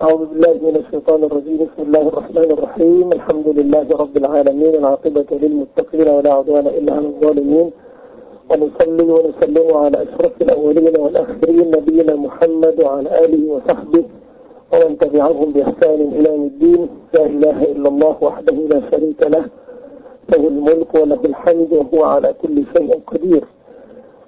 [0.00, 1.56] أعوذ بالله من الشيطان الرجيم.
[1.56, 3.12] بسم الله الرحمن الرحيم.
[3.12, 4.74] الحمد لله رب العالمين.
[4.74, 7.70] العاقبة للمتقين ولا عدوان إلا على الظالمين.
[8.50, 14.04] ونصلي ونسلم على أشرف الأولين والآخرين نبينا محمد وعلى آله وصحبه
[14.72, 16.80] ومن تبعهم بإحسان إلى يوم الدين.
[17.14, 19.44] لا إله إلا الله وحده لا شريك له.
[20.32, 23.44] له الملك وله الحمد وهو على كل شيء قدير.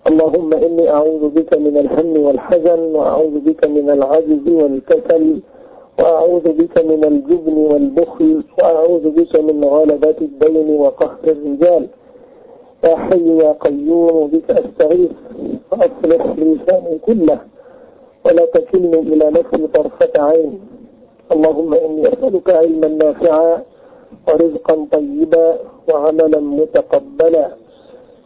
[0.07, 5.25] اللهم إني أعوذ بك من الهم والحزن وأعوذ بك من العجز والكسل
[5.99, 11.87] وأعوذ بك من الجبن والبخل وأعوذ بك من غلبة الدين وقهر الرجال.
[12.85, 15.11] يا حي يا قيوم بك أستغيث
[15.71, 17.39] فأصلح لي كله
[18.25, 20.61] ولا تكلني إلى نفسي طرفة عين.
[21.33, 23.63] اللهم إني أسألك علما نافعا
[24.29, 27.47] ورزقا طيبا وعملا متقبلا.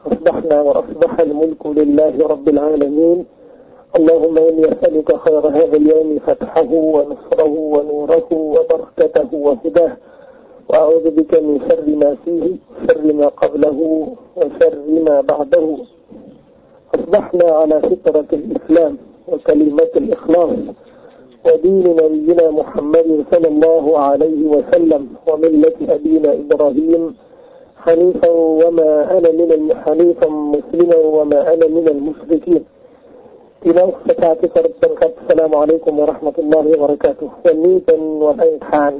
[0.06, 3.26] أصبحنا وأصبح الملك لله رب العالمين.
[3.94, 9.96] اللهم إني أسألك خير هذا اليوم فتحه ونصره ونوره وبركته وهداه.
[10.68, 12.56] وأعوذ بك من شر ما فيه
[12.86, 15.76] شر ما قبله وشر ما بعده.
[16.94, 20.58] أصبحنا على فطرة الإسلام وكلمة الإخلاص.
[21.46, 27.14] ودين نبينا محمد صلى الله عليه وسلم وملة أبينا إبراهيم
[27.76, 32.64] حنيفا وما أنا من حنيفا مسلما وما أنا من المشركين.
[33.62, 38.92] พี่น้องประชาชนทุกท่านครับสลามอะลัยกุมวะราะห์มะตุลลอฮิวะบะเราะกาตุฮ์วันนี้เป็นวันอังคาร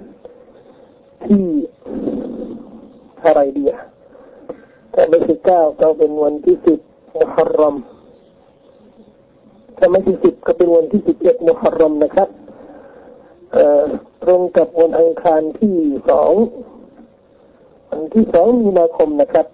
[1.25, 1.45] ที่
[3.25, 3.81] อะไรดีอะ
[4.95, 6.79] ถ้าไม่ใช่เก้าก็เป็นวันที่สิบ
[7.21, 7.77] มุฮัรรอม
[9.79, 12.29] ถ้าไม่ใช่สิบก็เป็นวันที่สิบเอ็ดมุฮัรรอมนะครับ
[14.23, 15.77] ตรงกับวันอังคารที่
[16.11, 16.33] สอง
[17.91, 19.47] วันที่สองมีนาคมนะครับ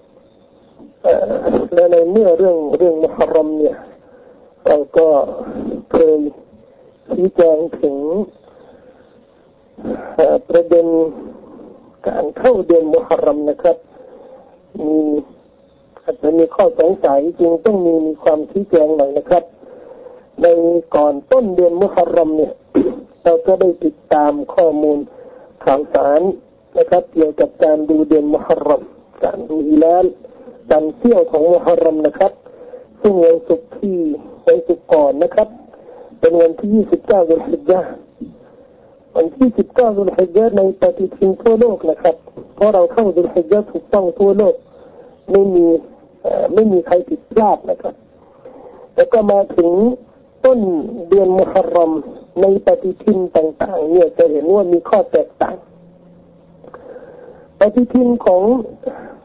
[1.75, 3.77] และในเมื่อเรื่องเรื่องมุฮัรรอมเนี่ย
[4.67, 5.09] เราก็
[5.93, 6.19] เคย
[7.13, 7.97] ชี้แจงถึง
[10.49, 10.87] ประเด็น
[12.09, 13.77] การเข้าเดือนมุฮัรรอมนะครับ
[14.85, 14.99] มี
[16.03, 19.45] อาจจะมีข้อสงสัยจึงต้องมีมีความชี้แจงหน่อยนะครับ
[20.43, 20.47] ใน
[20.95, 22.53] ก่อนต้นเดือนมุฮัรรอมเนี่ย
[23.25, 24.99] เราก็ได้ติดตามข้อมูล
[25.65, 26.21] ข่าวสาร
[26.79, 28.83] นะครับ เกี่ยวกับการดูเดือนมุฮัรรอม
[29.25, 30.07] การดูฮิลาล
[30.71, 32.33] การเที่ยวของมุฮัรรอมนะครับ
[33.01, 33.99] ซึ่งวันศุกร์ที่
[34.47, 35.49] วันศุกร์ก่อนนะครับ
[36.21, 36.71] เป็นวันที่
[37.03, 37.51] 29ตุลาค
[37.83, 37.87] ม
[39.17, 42.17] วันที่19ตุลาคมในปฏิทินทั่วโลกนะครับ
[42.55, 44.55] เพราะเราเข้าตุลาคมถูกต้องทั่วโลก
[45.31, 45.67] ไม่มี
[46.55, 47.95] ไม่มีใครผิดพลาดนะครับ
[48.97, 49.71] แล้วก็มาถึง
[50.45, 50.61] ต้น
[51.09, 51.93] เดือนมุฮัรรอม
[52.41, 55.57] ในปฏิทินต่าง ๆ เนี่ยจะเห็นว่ามีข้อแตกต่าง
[57.61, 58.43] ปฏิทินของ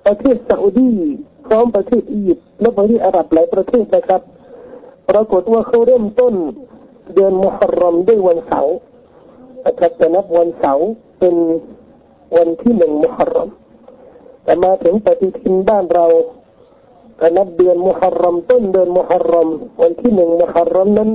[0.05, 0.91] ประเทศซาอุดี
[1.47, 4.21] พร้อมประเทศอียิปต์และประเทศอาหรับหลายประเทศนะครับ
[5.09, 6.33] ปรากฏว่าเขาเริ่มต้น
[7.13, 8.75] เดือนมุฮัรรอมด้วยวันเสาร์
[9.65, 10.87] นะครับจะนับวันเสาร์
[11.19, 11.35] เป็น
[12.37, 13.49] วันที่หนึ่งมุฮัรรอม
[14.43, 16.05] แต่มาถึงปฏิทินบ้านเรา
[17.19, 19.49] ก็นับเดือนมุฮัรรอมต้นเดือนมุฮัรรอม
[19.81, 21.09] วันที่หนึ่งมุฮัรรอมนั้น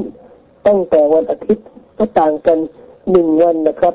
[0.67, 1.67] ตั้งแต่วันอาทิตย์
[1.99, 2.59] ก็ต่างกัน
[3.11, 3.95] หนึ่งวันนะครับ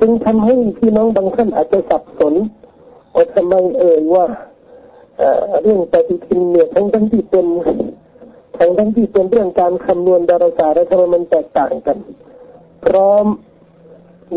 [0.00, 2.34] จึงทำให้พี่น้องบางท่านอาจจะสับสน
[3.14, 4.24] ว่าทำไมเอ่ยว่า
[5.62, 7.46] เรื่องปฏิทินเนี่ยทั้งทั้งที่เป็น
[8.62, 11.98] ทั้งทั้งที่เป็นเรื่องการคำนวณดาราศาสตร์และทำไมมันแตกต่างกัน
[12.84, 13.26] พร้อม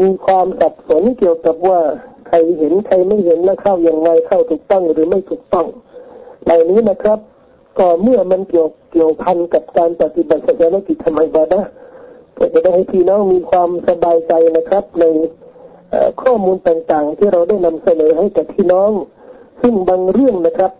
[0.01, 1.81] มีความสับสนเกี่ยวกับว่า
[2.27, 5.67] ใครเห็นใครไม่เห็นและเข้าอย่างไรเข้าถูกต้องหรือไม่ถูกต้อง
[6.43, 7.19] เหล่านี้นะครับ
[7.77, 11.61] ก็เมื่อมันเกี่ยวเกี่ยวพันกับการปฏิบัติศาสนกิจทำไมบาดะ
[12.37, 15.05] ก็จะได้ให้พี่น้องมีความสบายใจนะครับ ใน
[16.21, 18.91] ข้อมูลต่างๆ ที่เราได้นำเสนอให้กับพี่น้อง
[19.61, 20.71] ซึ่งบางเรื่องนะครับ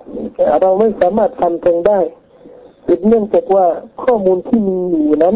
[0.62, 2.00] เราไม่สามารถทำตรงได้
[3.08, 3.66] เนื่องจากว่า
[4.04, 5.36] ข้อมูลที่มีอยู่นั้น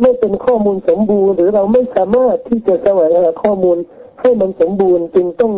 [0.00, 3.78] ไม่เป็นข้อมูลสมบูรณ์ หรือเราไม่สามารถที่จะแสวงหาข้อมูล
[4.20, 5.52] ให้มันสมบูรณ์จึงต้อง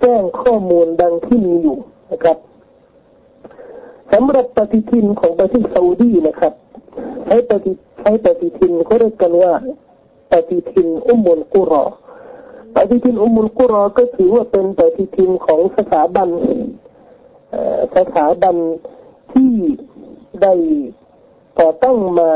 [0.00, 1.78] แจ้งข้อมูลดังที่มีอยู่
[2.12, 2.36] นะครับ
[4.12, 6.52] สำหรับปฏิทินของประเทศซาอุดีนะครับ
[7.26, 9.52] ใช้ปฏิใช้ปฏิทินเขาเรียกกันว่า
[10.32, 11.84] ปฏิทินอุมุลกุรอ
[12.74, 16.28] ปฏิทินอุมุลกุรอก็ถือว่าเป็นปฏิทินของสถาบัน
[17.96, 18.56] สถาบัน
[19.32, 19.52] ที่
[20.42, 20.52] ได้
[21.58, 22.30] ต่อตั้งมา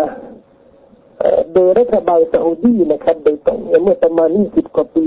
[1.54, 5.06] โดยรัฐบาลซาอุดีนะครับโดยตรงเมื่อประมาณ20กว่าปี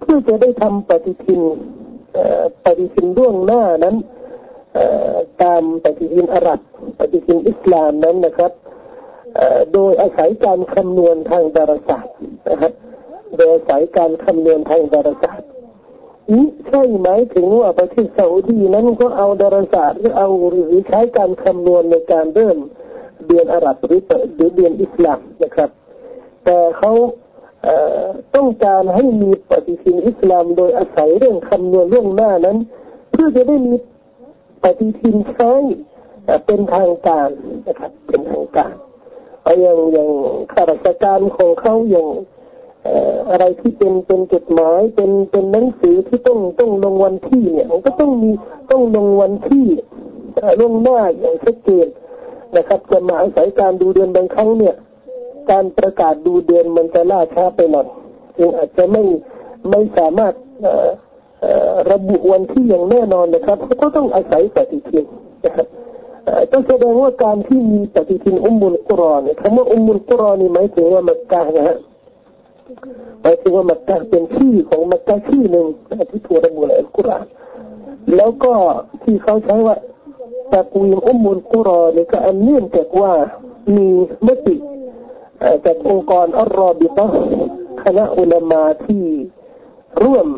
[0.00, 1.42] เพื่อจะได้ทำปฏิทิน
[2.64, 3.96] ปฏิทินล่วงหน้านั้น
[5.42, 6.60] ตามปฏิทินอาหรับ
[6.98, 8.52] ปฏิทินอิสลามนั้นนะครับ
[9.72, 12.16] โดยอาศัยการคำนวณทางดาราศาสตร์
[12.50, 12.72] นะครับ
[13.36, 15.48] โดยอาศัยการคำนวณทางดาราศาสตร์
[16.32, 22.58] นี่ใช่ไหมถึงว่าประเทศซาอุดีนั้นก็เอาดาราศาสตร์หรือเอาหรือใช้การคำนวณในการเริ่ม
[23.26, 24.00] เดือนอาหรับหรือ
[24.36, 25.70] หรือเดือนอิสลามนะครับ
[26.44, 26.92] แต่เขา
[28.34, 32.58] ต้องการให้มีปฏิทินอิสลามโดยอาศัยเรื่องคำนวณเรื่องหน้านั้น
[33.10, 33.74] เพื่อจะได้มี
[34.62, 35.52] ปฏิทินใช้
[36.46, 37.28] เป็นทางการ
[37.68, 38.74] นะครับเป็นทางการ
[39.42, 40.10] เอาอย่างอย่าง
[40.52, 42.08] ข้าราชการของเขาอย่าง
[43.30, 48.30] อะไรที่เป็นเป็นจดหมายเป็นเป็นหนังสือที่ต้องต้องลงวันที่เนี่ยมันก็ต้องมี
[48.70, 49.66] ต้องลงวันที่
[50.60, 51.86] ล่วงหน้าอย่างชัดเจน
[52.56, 54.74] นะครับจะมาอาศัยการดูเดือนบางครั้งเนี่ย
[55.50, 57.86] การประกาศดูเดือนมันจะล่าช้าไปหน่อย
[58.36, 59.02] จึงอาจจะไม่
[59.70, 60.34] ไม่สามารถ
[61.92, 65.04] ระบุวันที่อย่างแน่นอนนะครับเขาก็ต้องอาศัยปฏิทิน
[65.44, 65.66] นะครับ
[66.52, 71.76] ก็แสดงว่าการที่มีปฏิทินอุมมุลกุรอนคำว่าอุมมุลกุรอนี่หมายถึงว่ามักกะนะฮะ
[73.22, 75.66] หมายถึงว่ามักกะเป็นชื่อของมักกะชื่อหนึ่ง
[76.10, 77.26] ที่ถูกระบุในอัลกุรอาน
[78.16, 78.52] แล้วก็
[79.02, 79.76] ที่เขาใช้ว่า
[80.52, 83.12] ตะกุยมอุมมุลกุรอนี่ก็อันเนื่องจากว่า
[83.76, 83.88] มี
[84.26, 84.56] มติ
[85.64, 87.06] จากองค์กรอัลรอบิตะ
[87.82, 89.04] คณะอุลามาที่
[90.04, 90.28] ร่วม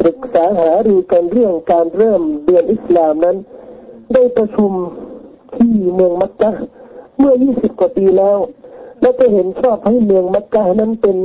[0.00, 3.36] ปรึกษาหารือกันเรื่องการเริ่มเดือนอิสลามนั้น
[4.14, 4.72] ได้ประชุม
[5.56, 6.50] ที่เมืองมักกะ
[7.18, 8.38] เมื่อ 20 กว่าปีแล้ว
[9.00, 11.16] และก็เห็นชอบให้เมืองมักกะนั้นเป็น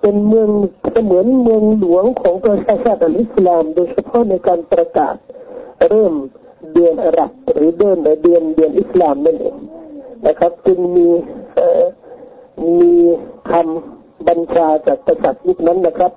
[0.00, 0.48] เป็นเมือง
[0.92, 5.14] เสมือนเมืองหลวงของประชาชาติอิสลาม โดยเฉพาะในการประกาศ
[5.88, 6.14] เริ่ม
[6.74, 9.56] เดือนอาหรับหรือเดือนเดือนเดือนอิสลามนั่นเอง
[10.26, 11.08] นะครับจึงมี
[12.80, 12.94] มี
[13.50, 16.12] คำบัญชาจากกษัตริย์ยุคนั้นนะครับ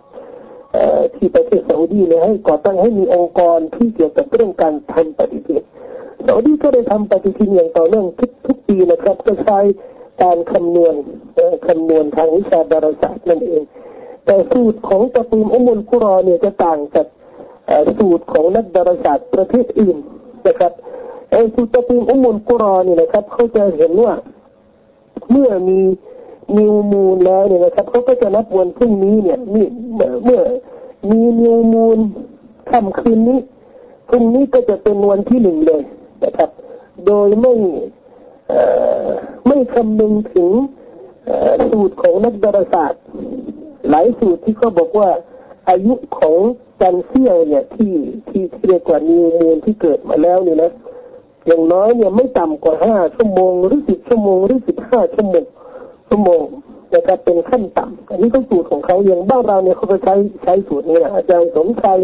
[1.16, 5.64] ที่ประเทศซาอุดีเนี่ยให้ก่อตั้งให้มีองค์กรที่เกี่ยวกับเรื่องการทำปฏิทิน
[6.26, 9.60] ซาอุดีก็ได้ทำปฏิทินอย่างต่อเนื่องทุกทุกปีนะครับก็ใช้
[10.22, 10.96] การคำนวณ
[11.68, 13.62] คำนวณทางวิชาดาราศาสตร์นั่นเอง
[14.26, 17.08] แต่สูตรของตะปีมอมุลกุรอเนี่ยจะต่างจาก
[17.98, 19.98] สูตรของนักดาราศาสตร์ประเทศอื่น
[20.48, 20.72] นะครับ
[21.32, 24.14] ไอ้สูตรตะปีมอมุลกุรอเนี่ยนะครับเขาจะเห็นว่า
[25.32, 25.80] เมื่อมี
[26.58, 30.40] นิวมูลแล้วเนี่ยนะครับเขาก็จะนับวันพรุ่งนี้เนี่ยเมื่อ
[31.10, 32.00] มีนิวมูล
[32.70, 33.40] ค่ำคืนนี้
[34.10, 35.82] พรุ่งนี้ก็จะเป็นวันที่หนึ่งเลย
[36.24, 36.50] นะครับ
[37.06, 37.54] โดยไม่
[39.48, 40.52] ไม่คำนึงถึง
[41.72, 43.02] สูตรของนักดาราศาสตร์
[43.90, 45.10] หลายสูตรที่เขาบอกว่า
[45.70, 46.36] อายุของ
[46.82, 47.94] จันเซียวเนี่ยที่
[48.30, 50.72] ที่ที่เรียกว่านิวมูลที่เกิดมาแล้วเนี่ยนะ
[51.46, 55.46] อย่างน้อยเนี่ยไม่ต่ำกว่าห้าชั่วโมงหรือสิบชั่วโมงหรือสิบห้าชั่วโมง
[56.10, 56.42] ชั่วโมง
[56.94, 62.00] นะครับเป็นขั้นต่ำอันนี้ก็สูตรของเขาอย่างบ้านเราเนี่ยเขาก็ใช้ใช้สูตรนี้นะอาจารย์สมชัย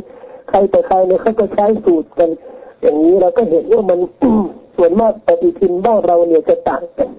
[0.50, 2.30] ใครแต่ใครเนี่ยเขาก็ใช้สูตรกัน
[2.82, 4.00] อย่างนี้เราก็เห็นว่ามัน
[4.76, 7.10] ส่วนมากปฏิทินบ้านเราเนี่ยจะต่างกัน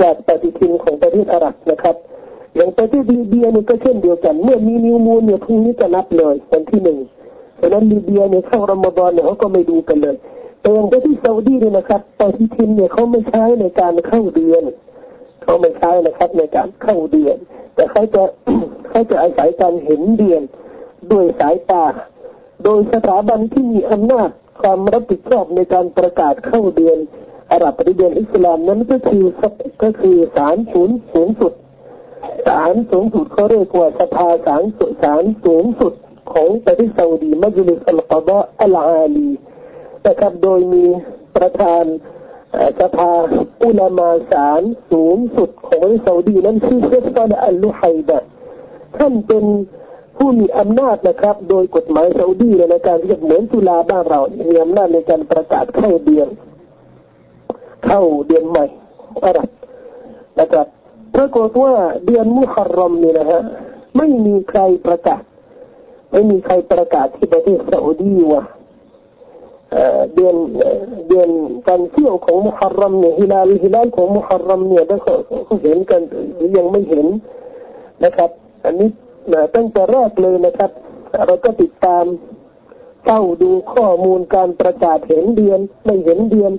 [0.00, 1.96] จากปฏิทินของประเทศอาหรับนะครับ
[2.54, 6.98] อย่างประเทศลีเบียเนี่ยก็เช่นเดียวกัน เมื่อมีนิวมูลเนี่ยพรุ่งนี้จะนับเลยวันที่หนึ่ง
[7.60, 10.16] ฉะนั้นลีเบียเนี่ยเข้ารอมฎอนเนี่ยเขาก็ไม่ดูกันเลย
[10.60, 14.62] แต่อย่างประเทศซาอุดีเนี่ยนะครับปฏิทินเนี่ยเขาไม่ใช้ในการเข้าเดือน
[15.42, 17.36] เขาไม่ใช้นะครับในการเข้าเดือน
[17.74, 18.22] แต่เขาจะ
[18.90, 20.42] เขาจะอาศัยการเห็นเดือน
[21.12, 21.84] ด้วยสายตา
[22.64, 24.30] โดยสถาบันที่มีอำนาจ
[24.62, 26.98] ความรับผิดชอบในการประกาศเข้าเดือน
[27.52, 29.24] อาหรับปฏิเดือนอิสลามนั้นก็คือ
[29.82, 31.52] ก็คือศาลสูงสูงสุด
[32.46, 34.62] ศาลสูงสุดเขาเรียกว่าสภาศาล
[35.02, 35.92] ศาลสูงสุด
[36.32, 39.30] ของประเทศซาอุดีมัจลิสอัลกอดะอัลอาลี
[40.06, 40.84] นะครับโดยมี
[41.36, 41.84] ประธาน
[42.80, 43.12] สภา
[43.64, 44.62] อุลามาศาล
[44.92, 48.18] สูงสุดของซาอุดีนั้นชื่อเชฟซาลอัลลุไฮดะ
[48.96, 49.44] ท่านเป็น
[50.22, 56.28] ผู้มีอำนาจนะครับ โดยกฎหมายซาอุดีในการที่จะเหมือนตุลาบ้านเรามีอำนาจในการประกาศเข้าเดือน
[57.86, 58.64] เข้าเดือนใหม่
[59.24, 59.48] อาหรับ
[60.40, 60.66] นะครับ
[61.14, 61.74] ปรากฏว่า
[62.06, 63.40] เดือนมุฮัรรอมนี่นะฮะ
[63.96, 65.22] ไม่มีใครประกาศ
[66.12, 68.42] ไม่มีใครประกาศที่ประเทศซาอุดีว่า
[70.14, 70.34] เดือน
[71.08, 71.28] เดือน
[71.68, 76.00] การเที่ยวของมุฮัรรัมเนี่ยฮิลาลฮิลาลของมุฮัรรัมเนี่ยได้เขาเห็นกัน
[76.36, 77.06] หรือยังไม่เห็น
[78.04, 78.30] นะครับ
[78.64, 78.88] อันนี้
[79.54, 80.70] ตั้งแต่แรกเลยนะครับ
[81.26, 82.04] เราก็ติดตาม
[83.04, 86.52] เฝ้าดูข้อมูลการประกาศเห็นเดือนไม่เห็นเดือน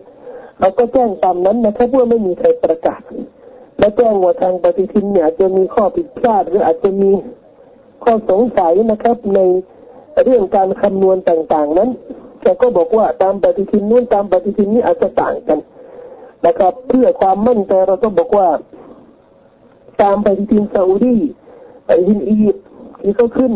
[0.60, 3.02] เราก็แจ้งตามนั้นนะครับว่าไม่มีใครประกาศ
[3.80, 7.12] และแจ้งว่าทางปฏิทินเนี่ยจะมีข้อผิดพลาดหรืออาจจะมี
[8.04, 9.40] ข้อสงสัยนะครับ ใน
[10.24, 11.90] เรื่องการคำนวณต่างๆ นั้น
[12.42, 15.60] แกก็บอกว่าตามปฏิทินนู้นตามปฏิทินนี้อาจจะต่างกัน
[16.46, 18.48] นะครับ เพื่อความมั่นใจเราก็บอกว่า
[20.02, 21.18] ตามปฏิทินซาอุดี
[21.88, 22.51] ปฏิทินอียิ
[23.02, 23.54] ปต์ที่เขาขึ้น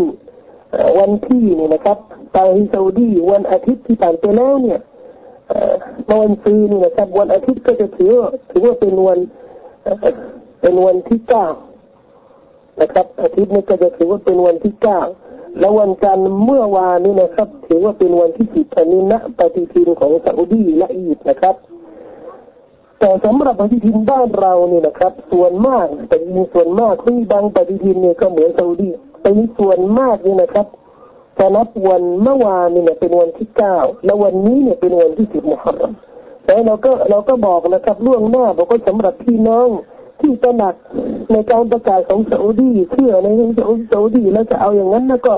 [1.00, 1.98] วันที่นี่นะครับ
[2.36, 4.80] ปฏิทิซาอุดีวันอาทิตย์ที่ผ่านไปแล้วเนี่ย
[6.22, 8.12] วันซีนี่นะครับวันอาทิตย์ก็จะถือ
[8.50, 9.20] ถือว่าเป็นวัน
[10.62, 11.48] เป็นวันที่เก้า
[12.82, 15.02] นะครับอาทิตย์นี้ก็จะถือว่าเป็นวันที่เก้า
[15.60, 21.56] แล้ววันจันทร์เมื่อวานนี้นะครับ ถือว่าเป็นวันที่สิบอันนี้ณปฏิทินของซาอุดีและอียิปต์นะครับ
[23.00, 28.90] แต่สำหรับปฏิทินบ้านเราเนี่ยนะครับ ส่วนมากปฏิทินส่วนมากที่บางปฏิทินเนี่ยก็เหมือนซาอุดี
[29.26, 30.68] เป็นส่วนมากนี่นะครับ
[31.38, 35.92] จะนับวันเมื่อวานเนี่ยเป็นวันที่เก้าแล้ววันนี้เนี่ยเป็นวันที่สิบมุฮัรรอม
[36.46, 39.68] แต่เราก็เราก็บอกนะครับล่วงหน้าบอกว่าสำหรับพี่น้อง
[40.22, 40.76] ที่ตระหนัก
[41.32, 45.34] ในการประกาศของซาอุดีเชื่อในเรื่องซาอุดีแล้วจะเอาอย่างนั้นแล้วก็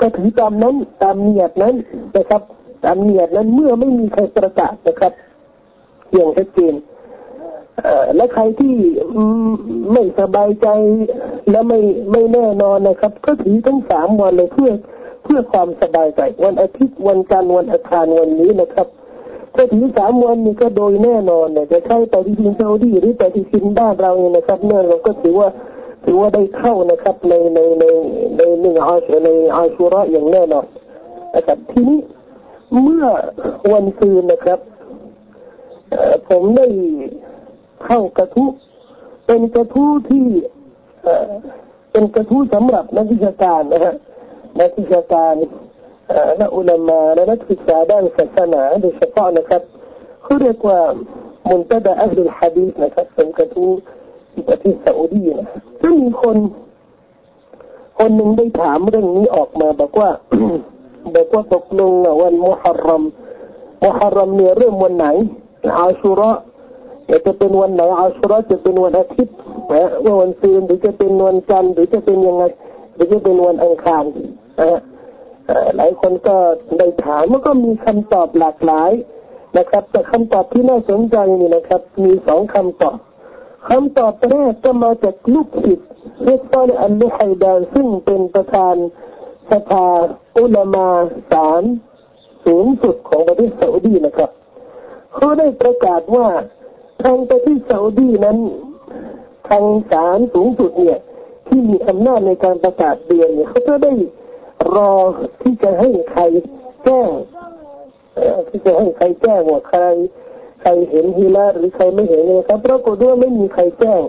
[0.00, 1.74] ก็ถือตามนั้นตามเนียดนั้น
[2.16, 2.42] นะครับ
[2.84, 5.12] ตามเนียดนั้นเมื่อไม่มีใครประกาศนะครับ
[6.14, 6.74] อย่างชัดเจน
[8.16, 8.74] และใครที่
[9.92, 10.68] ไม่สบายใจ
[11.50, 11.80] และไม่
[12.12, 14.70] ไม่แน่นอนนะครับ ก็ถือทั้งสามวันเลยเพื่อ
[15.24, 18.88] เพื่อความสบายใจ วันอาทิตย์วันจันทร์วันอังคารวันนี้นะครับ
[19.54, 25.48] ถ้าถือสามวันนี้ก็โดยแน่นอนเนี่ยจะใช้ปฏิทินซาอุดีหรือปฏิทินบ้านเราเนี่ยนะครับเนี่ยเราก็ถือว่า
[26.04, 27.84] ถือว่าได้เข้านะครับ ในในใน
[28.36, 30.66] ในหนึ่งอาชในอาชุระอย่างแน่นอน
[31.34, 31.98] นะครับทีนี้
[32.82, 33.06] เมื่อ
[33.72, 34.60] วันคืนนะครับ
[36.28, 36.66] ผมได้
[37.84, 38.48] เข้ากระทุ้
[39.26, 40.26] เป็นกระทู้ที่
[41.92, 43.94] เป็นกระทู้สำหรับนักวิชาการนะฮะ
[44.60, 45.34] นักวิชาการ
[46.40, 49.62] นักอุลามาและนักศึกษาด้านศาสนาโดยเฉพาะนะครับ
[50.22, 50.80] เขาเรียกว่า
[51.48, 53.70] มุนตดะอัลลฮะดีนะครับเป็นกระทู้
[54.32, 55.48] ที่ประเทศซาอุดีนะ
[55.80, 56.36] ก็มีคน
[57.98, 60.10] คนหนึ่งได้ถามเรื่องนี้ออกมาบอกว่า
[61.14, 61.92] บอกว่าตกลง
[62.22, 63.02] วันมุฮัรรอม
[63.84, 65.06] มุฮัรรอมเนี่ยเริ่มวันไหน
[65.78, 66.30] อาชุระ
[67.26, 69.34] จะเป็นวันไหนอาชุรจะเป็นวันอาทิตย์
[69.72, 72.42] นะว่าวันศุกร์หรือจะเป็นวันจันทร์หรือจะเป็นยังไง
[72.94, 74.04] หรือจะเป็นวันอังคาร
[74.60, 74.80] นะ
[75.76, 76.36] หลายคนก็
[76.78, 78.90] ได้ถามมันก็มีคำตอบหลากหลาย
[79.56, 82.96] นะครับ แต่คำตอบที่น่าสนใจนี่นะครับ มีสองคำตอบ
[83.68, 85.88] คำตอบแรกก็มาจากลูกศิษย์
[86.22, 88.76] เฮตอนอัลลุไฮดานซึ่งเป็นประธาน
[89.50, 89.86] สภา
[90.38, 90.88] อุลามา
[91.32, 91.62] สาร
[92.46, 94.30] สูงสุดของประเทศซาอุดีนะครับ
[95.14, 96.26] เขาได้ประกาศว่า
[97.02, 98.38] ทางประเทศซาอุดีนั้น
[99.48, 100.98] ทางศาลสูงสุดเนี่ย
[101.46, 103.92] ที่มีอำนาจในการประกาศเดือนเนี่ยเขาก็ได้
[104.74, 104.92] รอ
[105.42, 106.22] ที่จะให้ใคร
[106.84, 107.10] แจ้ง
[108.48, 109.80] ที่จะให้ใครแจ้งว่าใคร
[110.60, 114.02] ใครเห็นฮีลาหรือใครไม่เห็นเลยครับปรากฏว่าไม่มีใครแจ้ง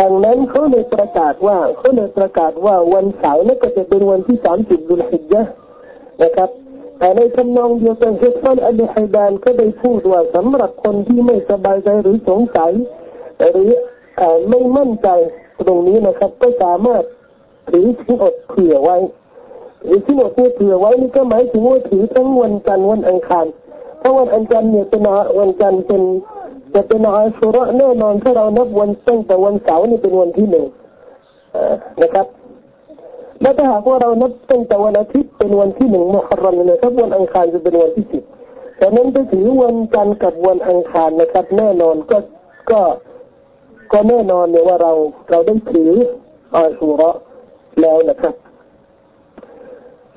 [0.00, 5.42] ดังนั้นเขาเลยประกาศว่าเขาเลยประกาศว่าวันเสาร์นั่นก็จะเป็นวันที่สามสิบดุลฮิจญะ
[6.22, 6.50] นะครับ
[6.98, 12.72] แต่ในทำนองเดียวกันเชฟซันอัลไฮดานก็ได้พูดว่าสำหรับคนที่ไม่สบายใจหรือสงสัย
[13.52, 13.70] หรือ
[14.48, 15.08] ไม่มั่นใจ
[15.66, 17.02] ตรงนี้นะครับ ก็สามารถ
[17.70, 18.96] ถือชิ้นอดเผื่อไว้
[19.84, 23.46] หรือชิ้นอดเผื่อไว้นี่ก็หมายถึงว่าถือทั้งวันจันทร์วันอังคาร
[23.98, 25.02] เพราะวันอังคารเนี่ยเป็น
[25.38, 26.02] วันจันทร์เป็น
[26.74, 30.66] จะเป็นอาชุระแน่นอนถ้าเรานับวันตั้งแต่วันเสาร์นี่เป็นวันที่หนึ่ง
[32.02, 32.26] นะครับ
[33.40, 38.22] และถ้าหากว่าเรานับตั้งแต่วันอาทิตย์เป็นวันที่หนึ่งมุฮัรรอมนะครับวันอังคารจะเป็นวันที่สิบ
[38.78, 42.18] แต่นั้นจะถือวันจันทร์กับวันอังคารนะครับ แน่นอนก็
[42.70, 42.80] ก็
[43.92, 44.92] ก็แน่นอนเนี่ยว่าเรา
[45.30, 45.90] เราได้ถือ
[46.54, 47.10] อาชูระ
[47.80, 48.34] แล้วนะครับ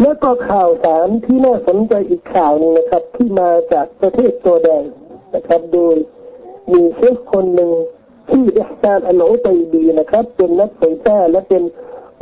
[0.02, 4.84] แล้วก็ข่าวสารที่น่าสนใจอีกข่าวนึงนะครับ ที่มาจากประเทศตัวแดง
[5.36, 5.96] นะครับ โดย
[6.72, 7.72] มีเชฟคนหนึ่ง
[8.30, 11.64] ที่อิฮซานอัลอุตัยบีนะครับ เป็นนักเผยแพร่และเป็น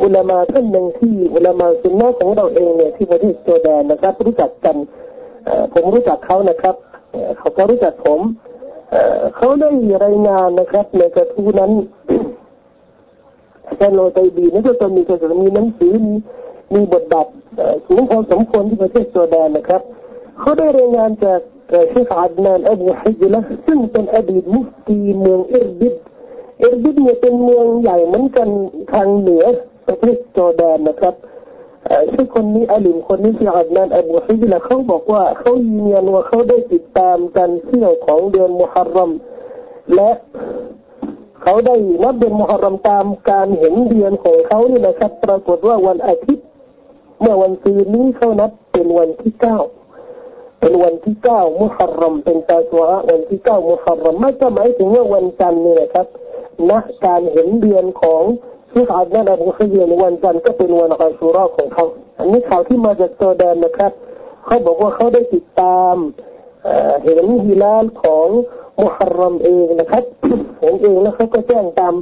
[0.01, 4.75] อุลามาท่านหนึ่งที่อุลามาสุนนะของเราเองเนี่ยที่ประเทศจอแดนนะครับ รู้จักกัน
[5.73, 6.75] ผมรู้จักเขานะครับ
[7.37, 8.19] เขาก็รู้จักผม
[9.35, 9.69] เขาได้
[10.05, 11.71] รายงานนะครับ ในกระทู้นั้น
[13.75, 16.13] แซนโลไตบีนี่ก็จะมีกระทู้มีหนังสือมี
[16.73, 17.27] มีบทบาท
[17.87, 19.81] สูงพอสมควรที่ประเทศจอแดนนะครับ
[20.39, 21.39] เขาได้รายงานจาก
[21.89, 25.95] เชคอาดนานอบูฮิจละซึ่งเป็นอดีตมุฟตีเมืองอิรบิด
[26.61, 28.49] อิรบิดเนี่ยเป็นเมืองใหญ่เหมือนกัน
[28.93, 29.45] ทางเหนือ
[29.89, 31.15] ประเทศจอร์แดนนะครับ
[32.11, 39.11] ชื่อคนนี้อาลิมคนนี้ที่อัดนันอบูฮิจละเขาบอกว่าเขายืนยันว่าเขาได้ติดตามการเที่ยวของเดือนมุฮัรรัม
[39.95, 40.11] และ
[41.41, 46.45] เขาได้นับเดือนมุฮัรรัมตามการเห็นเดือนของเขานี่นะครับ ปรากฏว่าวันอาทิตย์
[47.21, 49.57] เมื่อวันคืนนี้เขานับเป็นวันที่เก้า
[50.59, 56.07] เป็นวันที่เก้ามุฮัรรัมเป็นตาตัววันที่เก้ามุฮัรรัมไม่ก็หมายถึงว่าวันจันทร์นี่นะครับ
[56.69, 58.23] นะการเห็นเดือนของ
[58.71, 61.85] ที่อาจนั่นอบูขยีในวันจันทร์ก็เป็นวันอัลชูรอของเขา
[62.19, 63.91] อันนี้ข่าวที่มาจากตัวแดนนะครับ
[64.45, 65.95] เขาบอกว่าเขาได้ติดตาม
[67.03, 68.27] เห็นฮิลาลของ
[68.81, 70.03] มุฮัรรัมเองนะครับ
[70.61, 71.93] เห็นเองแล้วเขาก็แจ้งตาม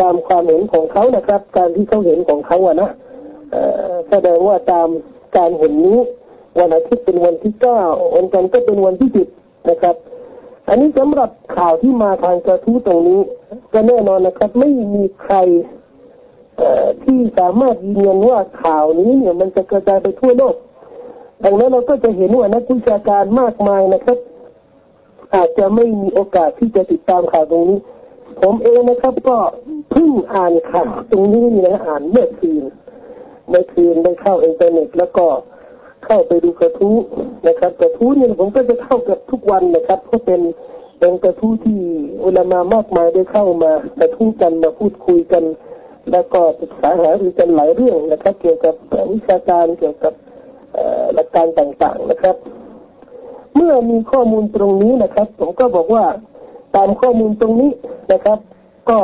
[0.00, 2.90] ตามความเห็นของเขานะครับ การที่เขาเห็นของเขาอะนะ
[4.10, 4.88] แสดงว่าตาม
[5.36, 5.98] การเห็นนี้
[6.58, 7.82] วันอาทิตย์เป็นวันที่เก้า
[8.16, 9.28] วันจันทร์ก็เป็นวันที่สิบ
[9.70, 9.96] นะครับ
[10.68, 13.20] อันนี้สำหรับข่าวที่มาทางกระทู้ตรงนี้
[13.72, 15.36] ก็แน่นอนนะครับ ไม่มีใคร
[17.04, 20.56] ที่สามารถยืนยันว่าข่าวนี้เนี่ยมันจะกระจายไปทั่วโลก
[21.44, 24.18] ดังนั้นเราก็จะเห็นว่านักวิชาการมากมายนะครับ
[25.34, 27.78] อาจจะไม่มีโอกาสที่จะติดตามข่าวตรงนี้
[28.42, 29.38] ผมเองนะครับ ก็
[29.90, 32.64] เพิ่งอ่านข่าวตรงนี้นะอ่านเมื่อคืน
[33.48, 35.26] เมื่อคืนได้เข้าอินเทอร์เน็ตแล้วก็
[36.06, 36.96] เข้าไปดูกระทู้
[37.48, 40.40] นะครับ กระทู้เนี่ยผมก็จะเข้ากับทุกวันนะครับเพราะเป็น
[40.98, 41.78] เป็นกระทู้ที่
[42.24, 45.44] อุลามามากมายได้เข้ามากระทู้กันมาพูดคุยกัน
[46.12, 48.74] แล้วก็ศึกษาหารือกันหลายเรื่องนะครับ เกี่ยวกับ
[49.12, 50.14] วิชาการเกี่ยวกับ
[51.14, 52.36] หลักการต่างๆนะครับ
[53.54, 56.04] เมื่อมีข้อมูลตรงนี้นะครับ ผมก็บอกว่า
[56.76, 57.70] ตามข้อมูลตรงนี้
[58.12, 58.38] นะครับ
[58.90, 58.98] ก็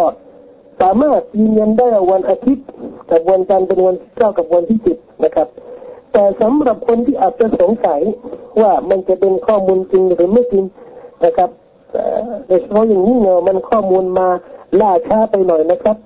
[0.80, 2.66] สามารถยืนยันได้วันอาทิตย์
[3.10, 5.48] กับวันจันทร์เป็นวันที่เก้ากับวันที่สิบนะครับ
[6.12, 8.00] แต่สำหรับคนที่อาจจะสงสัย
[8.60, 10.64] ว่ามันจะเป็นข้อมูลจริงหรือไม่จริง
[11.24, 11.50] นะครับ
[12.46, 14.28] โดยเฉพาะอย่างนี้เนาะมันข้อมูลมา
[14.80, 15.96] ล่าช้าไปหน่อยนะครับ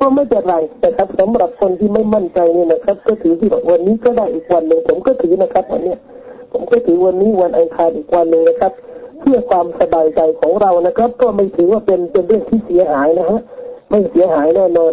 [0.00, 5.94] ก็ไม่เป็นไรนะครับสำหรับคนที่ไม่มั่นใจเนี่ยนะครับ ก็ถือที่วันนี้ก็ได้อีกวันหนึ่งผมก็ถือนะครับวันนี้
[6.52, 8.72] ผมก็ถือวันนี้วันอังคารอีกวันหนึ่งนะครับ
[9.20, 13.40] เพื่อความสบายใจของเรานะครับ ก็ไม่ถือว่าเป็นเป็นเรื่องที่เสียหายนะฮะ
[13.90, 14.92] ไม่เสียหายแน่นอน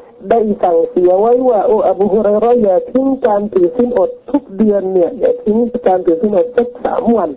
[0.29, 7.29] ได้สั่งเสียไว้ว่าโอ้อบูฮุไรรออย่าทิ้งการถือสินอดทุกเดือนเนี่ยอย่าทิ้งการถือสินอดสักสามวัน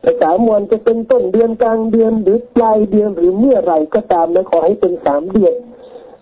[0.00, 5.54] แต่สามวันจะเป็นต้นเดือนกลางเดือนหรือปลายเดือนหรือเมื่อไรก็ตามนะขอให้เป็นสามเดือน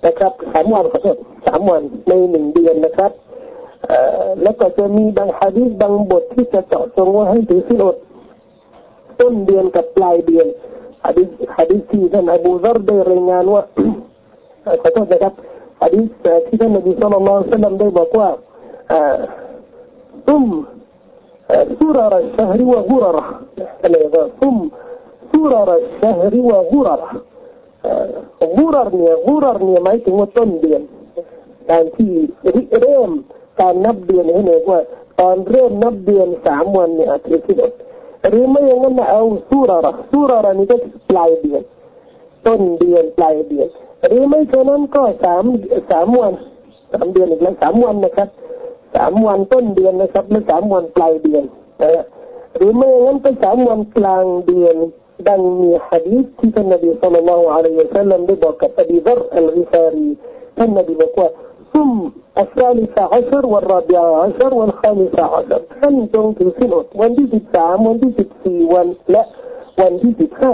[0.06, 3.12] นะครับสามวันขอโทษสามวันในหนึ่งเดือนนะครับ
[4.42, 7.96] แล้วก็จะมีบางฮะดีษบางบทที่จะเจาะจงว่าให้ถือสินอด
[9.20, 10.46] ต้นเดือนกับปลายเดือน
[11.04, 13.62] ฮะดีษฮะดีษที่ท่านอบูซารได้รายงานว่า
[14.82, 15.34] ขอโทษนะครับ
[15.80, 16.04] อันนี้
[16.46, 18.28] ที่ท่านนบีสุลต่านสัลลัมได้บอกว่า
[20.26, 20.44] ซุม
[21.78, 23.18] สุรารชาฮริวะกุราร
[23.82, 24.56] อะไรก็ซุม
[25.32, 27.02] สุรารชาฮริวะกุราร
[28.58, 30.82] กุรารเนี่ยกุรารเนี่ยหมายถึงว่าต้นเดือน
[31.70, 32.12] การที่
[32.80, 33.10] เริ่ม
[33.60, 34.80] การนับเดือนให้เรียว่า
[35.20, 37.72] ตอนเริ่มนับเดือนสามวันเนี่ยถือที่เด็ด
[38.28, 40.76] หรือไม่อย่างนั้นเอาสุราระสุราระนี่ก็
[41.10, 41.62] ปลายเดือน
[42.46, 43.68] ต้นเดือนปลายเดือน
[44.06, 45.44] หรือไม่เท่านั้นก็สาม
[45.90, 46.32] สามวัน
[46.92, 48.28] สามเดือนอีกแล้วสามวันนะครับ
[48.94, 51.44] สามวันต้นเดือนนะครับไม่สามวันปลายเดือน
[51.82, 52.04] นะ
[52.56, 54.76] หรือไม่งั้นก็สามวันกลางเดือน
[55.28, 60.08] ดังมีฮะดีษที่ท่านนบีสุลต่านอัลลอฮฺสัลลัมได้บอกกับอบีบัรอัลริฟารี
[60.58, 61.28] ท่านนบีบอกว่า
[61.72, 61.90] ซุม
[62.40, 69.22] อัลซาลิสาอัชรวัลรบีอาอัชรวัลคาลิสาอัชรท่านจงถือสินอดวันที่สิบสามวันที่สิบสี่วันและ
[69.80, 70.52] วันที่สิบห้า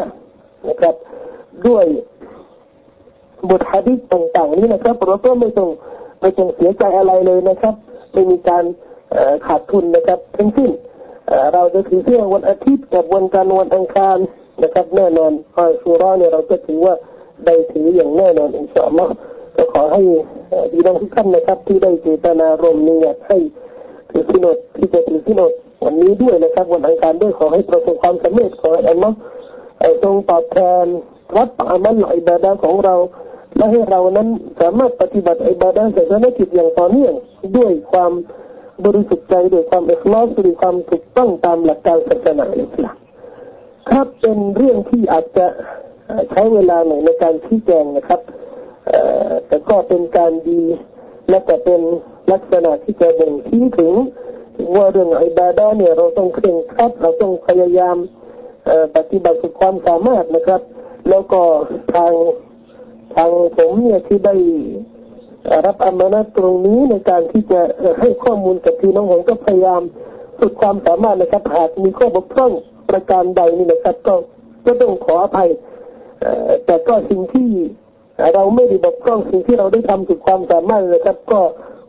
[0.68, 0.94] นะครับ
[1.68, 1.86] ด้วย
[3.48, 5.68] บทฮะดิษต่างๆนี้นะครับเราก็ไม่ต้อง
[6.20, 7.74] ไม่ต้องเสียใจอะไรเลยนะครับ
[8.12, 8.64] ไม่มีการ
[9.46, 10.70] ขาดทุนนะครับ ทั้งสิ้น
[11.54, 14.18] เราจะถือเที่ยงวันอาทิตย์กับวันจันทร์วันอังคาร
[14.62, 16.94] นะครับ แน่นอนอสุราเนี่ยเราก็ถือว่า
[17.46, 19.12] ได้ถืออย่างแน่นอนอินชาอัลลอฮ์
[19.56, 20.02] ก็ขอให้
[20.72, 22.98] ดีน้องทุกท่านนะครับ ที่ได้เจตนารมณ์นี้
[23.28, 23.38] ให้
[24.10, 25.52] ถือสินอดที่จะถือสินอด
[25.84, 29.16] วันนี้ด้วยนะครับ วันอังคารด้วยขอให้ประสบความสำเร็จขอให้อัลลอฮ์
[30.02, 30.86] ทรงตอบแทน
[31.36, 32.94] รับอามันอิบาดาของเรา
[33.56, 34.28] และให้เรานั้น
[34.60, 37.14] สามารถปฏิบัติอิบาดาศาสนกิจอย่างต่อเนื่อง
[37.56, 38.12] ด้วยความ
[38.84, 42.96] บริสุทธิ์ใจด้วยความเอกลอสด้วยความถูกต้องตามหลักการศาสนาอิสลาม
[43.90, 45.46] ครับเป็นเรื่องที่อาจจะ
[46.30, 48.20] ใช้เวลาหน่อยในการชี้แจงนะครับ
[49.46, 50.60] แต่ก็เป็นการดี
[51.28, 51.80] และแต่เป็น
[52.32, 53.92] ลักษณะที่จะบ่งชี้ถึง
[54.76, 57.96] ว่าเรื่องอิบาดาเนี่ยเราต้องเคร่งครัดเราต้องพยายาม
[58.96, 60.60] ปฏิบัติสุดความสามารถนะครับ
[61.10, 61.40] แล้วก็
[61.94, 62.12] ทาง
[63.14, 64.34] ทางผมเนี่ยที่ได้
[65.66, 67.60] รับอมานาจตรงนี้ในการที่จะ
[68.00, 69.82] ให้ข้อมูลกับพี่น้องผมก็พยายาม
[70.40, 72.52] สุดความสามารถนะครับหากมีข้อบกพร่อง
[72.90, 74.14] ประการใดนี่นะครับ ก็
[74.66, 75.50] ก็ต้องขออภัย
[76.66, 77.50] แต่ก็สิ่งที่
[78.34, 81.40] เราไม่ได้บกพร่องสิ่งที่เราได้ทำสุดความสามารถนะครับ ก็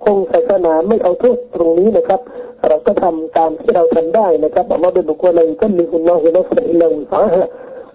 [0.06, 2.22] คงศาสนาไม่เอาโทษตรงนี้นะครับ
[2.68, 6.94] เราก็ทำตามที่เราทำได้นะครับอัลลอฮฺเป็นบุคคลอะไรก็มีคุณน้องคุณน้องสัอิลลาฮฺ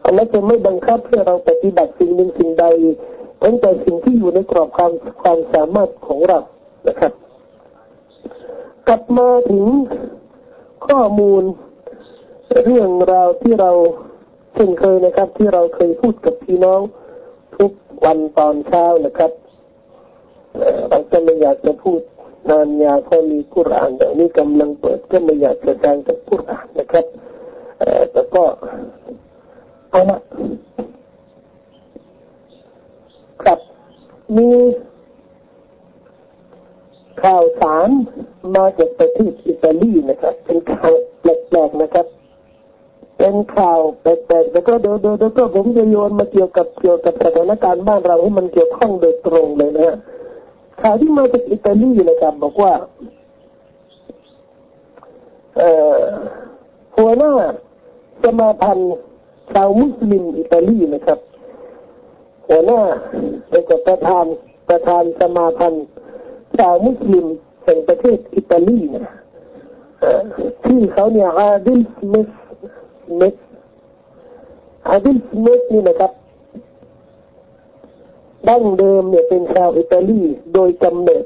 [0.06, 2.66] อัลลอฮฺจะไม่บังคับให้เราปฏิบัติสิ่งหนึ่งสิ่งใด
[3.38, 6.38] เป็นแต่สิ่งที่อยู่ในกรอบความความสามารถของเรา
[6.88, 7.12] นะครับ
[8.88, 9.66] กลับมาถึง
[10.86, 11.42] ข้อมูล
[12.64, 13.70] เรื่องราวที่เรา
[14.54, 16.80] เช่นเคยนะครับ ที่เราเคยพูดกับพี่น้อง
[17.56, 17.72] ทุก
[18.04, 19.32] วันตอนเช้านะครับ
[20.88, 22.00] เราจะไม่อยากจะพูด
[22.50, 27.06] นานยาวเพราะมีกุรานเดี๋ยวนี้กำลังเปิดก็ไม่อยากจะแจ้งกับกุรานนะครับ
[28.12, 28.44] แต่ก็
[29.90, 30.18] เอาละ
[33.42, 33.58] ครับ
[34.36, 34.48] มี
[37.22, 37.88] ข่าวสาร
[38.54, 42.06] มาจากประเทศอิตาลีนะครับ เป็นข่าวแปลกๆนะครับ
[43.18, 49.96] เป็นข่าวแปลกๆแล้วก็เดี๋ยวเดี๋ยวก็ผมจะโยนมาเกี่ยวกับเกี่ยวกับสถานการณ์บ้านเราให้มันเกี่ยวข้องโดยตรงเลยนะ
[50.82, 52.72] ข่าวที่มาจากอิตาลีนะครับ บอกว่า
[55.58, 56.00] เอ่อ
[56.96, 57.32] หัวหน้า
[58.22, 58.94] สมาพันธ์
[59.52, 61.18] ชาวมุสลิมอิตาลีนะครับ
[62.48, 62.80] หัวหน้า
[63.50, 64.24] เป็นประธาน
[64.68, 65.86] ประธานสมาพันธ์
[66.58, 67.26] ชาวมุสลิม
[67.64, 69.14] แห่งประเทศอิตาลีนะ
[70.64, 72.28] ที่เขาเนี่ยอาดิลสมิธ
[73.16, 73.34] เมธ
[74.88, 76.12] อาดิลสมิธนี่นะครับ
[78.48, 80.20] ดั้งเดิมเนี่ยเป็นชาวอิตาลี
[80.54, 81.24] โดยกำเนิด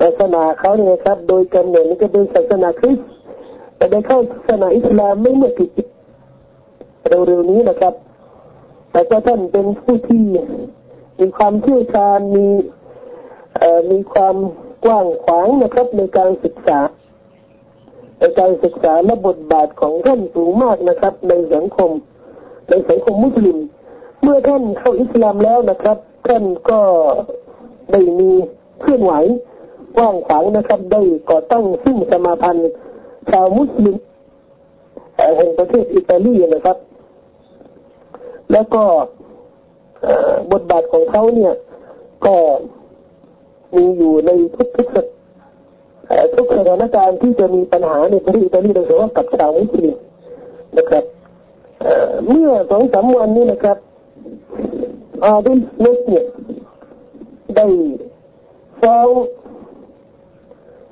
[0.00, 3.06] ศาสนาเขาเนี่ยครับ โดยกำเนิดนี่ก็เป็นศาสนาคริสต์
[3.76, 5.70] แต่ได้เข้าศาสนาอิสลามไม่เมื่อกี่
[7.08, 7.94] เร็วๆนี้นะครับ
[8.90, 10.24] แต่ก็ท่านเป็นผู้ที่
[11.18, 12.46] มีความเชี่ยวชาญมี
[13.90, 14.36] มีความ
[14.84, 16.78] กว้างขวางนะครับในการศึกษา
[18.18, 21.90] ในการศึกษาและบทบาทของท่านสูงมากนะครับ ในสังคม
[22.68, 23.58] ในสังคมมุสลิม
[24.22, 25.98] เมื่อท่านเข้าอิสลามแล้วนะครับ
[26.28, 26.80] ท่านก็
[27.92, 28.30] ได้มี
[28.80, 29.12] เคลื่อนไหว
[29.96, 32.70] กว้างขวางนะครับ ได้ก่อตั้งซึ่งสมาพันธ์
[33.30, 33.96] ชาวมุสลิม
[35.36, 36.76] แห่งประเทศอิตาลีนะครับ
[38.52, 38.82] แล้วก็
[40.52, 41.54] บทบาทของเขาเนี่ย
[42.26, 42.36] ก็
[43.76, 44.88] มีอยู่ในทุกทุก
[46.34, 49.96] ทุกสถานการณ์ที่จะมีปัญหาในประเทศอิตาลีโดยเฉพาะกับชาวมุสลิม
[50.78, 51.04] นะครับ
[52.28, 53.78] เมื่อสองสามวันนี้นะครับ
[55.24, 56.24] อาดิลเนสเนี่ย
[57.56, 57.66] ได้
[58.80, 59.08] ฟ้อง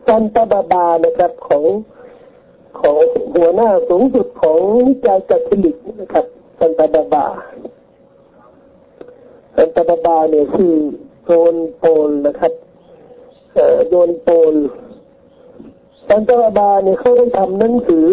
[0.07, 1.65] ซันตาบาบานะครับของ
[2.81, 2.97] ของ
[3.35, 6.27] หัวหน้าสูงสุดของนิกายกัตลิกนะครับ
[6.59, 7.27] ซันตาบาบา
[9.57, 10.75] ซันตาบาบาเนี่ยคือ
[11.25, 12.53] โซนโปลนะครับ
[13.89, 14.55] โยนโปน
[16.09, 18.09] สันตรบาเนี่ยเขาได้ทำหนังสือ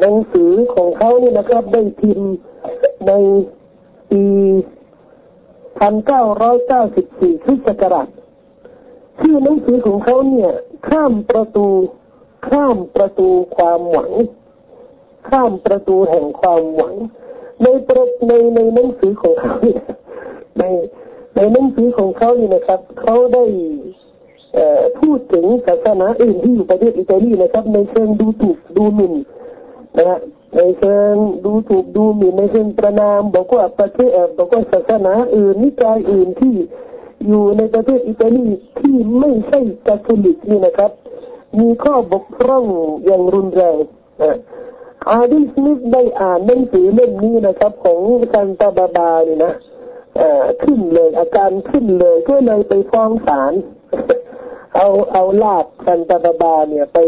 [0.00, 2.30] หนังสือของเขาเนี่ยนะครับ ได้พิมพ์
[3.06, 3.12] ใน
[4.10, 4.24] ปี
[5.78, 8.08] พันเก้าร้อยเก้าสิบสี่คริสตศักราช
[9.20, 10.50] ชื่อหนังสือของเขาเนี่ย
[10.88, 11.66] ข้ามประตู
[12.48, 14.10] ข้ามประตูความหวัง
[15.30, 16.94] ข้ามประตูแห่งความหวัง
[17.62, 19.56] ในประในในหนังสือของเขา
[20.58, 20.64] ใน
[21.36, 23.44] ในหนังสือของเขานี่นะครับเขาได้
[25.00, 29.14] พูดถึงศาสนาอื่นที่อยู่ประเทศอิตาลีนะครับ ในเชิงดูถูกดูหมิ่น
[29.98, 30.18] นะฮะ
[30.56, 31.14] ในเชิง
[31.44, 36.54] ดูถูกดูหมิ่นในเชิงประณามบอกว่าประเทศบอกว่าศาสนาอื่นนิกายอื่นที่
[37.26, 38.46] อยู่ในประเทศอิตาลี
[38.80, 40.90] ที่ไม่ใช่คาทอลิกนี่นะครับ
[41.58, 42.64] มีข้อบกพร่อง
[43.04, 43.78] อย่างรุนแรง
[45.06, 47.98] อาดิสมิธได้อ่านหนังสือเล่มนี้นะครับ ของ
[48.32, 49.52] ซันตาบาบาเนี่ยนะ
[50.62, 53.52] ขึ้นเลยอาการขึ้นเลยก็เลยไปฟ้องศาล
[54.76, 56.98] เอาเอาลาบซันตาบาบาเนี่ยไป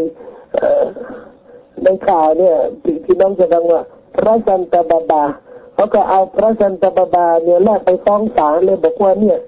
[1.83, 2.55] ในข่าวเนี่ย
[3.05, 3.83] พี่น้องจะฟังว่า
[4.15, 5.23] พระซันตาบาบา
[5.75, 9.39] เขาก็เอาพระซันตาบาบาเนี่ยลากไปฟ้องศาลเลยบอกว่าเนี่ย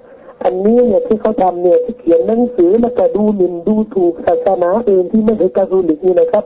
[0.42, 6.44] อันนี้เนี่ยที่เขาทำเนี่ยที่เขียนหนังสือแล้วก็ดูหมิ่นดูถูกศาสนาอื่นที่ไม่ใช่กาทอลิกนี่นะครับ